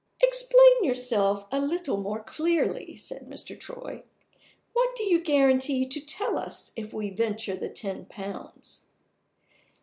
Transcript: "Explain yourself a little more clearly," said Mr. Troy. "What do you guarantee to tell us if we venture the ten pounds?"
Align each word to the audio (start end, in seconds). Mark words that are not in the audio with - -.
"Explain 0.19 0.83
yourself 0.83 1.45
a 1.51 1.59
little 1.61 1.97
more 1.97 2.23
clearly," 2.23 2.95
said 2.95 3.27
Mr. 3.29 3.55
Troy. 3.55 4.01
"What 4.73 4.95
do 4.95 5.03
you 5.03 5.21
guarantee 5.21 5.85
to 5.85 5.99
tell 5.99 6.39
us 6.39 6.71
if 6.75 6.91
we 6.91 7.11
venture 7.11 7.55
the 7.55 7.69
ten 7.69 8.05
pounds?" 8.07 8.85